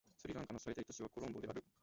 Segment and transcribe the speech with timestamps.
[0.17, 1.63] スリランカの最大都市はコロンボである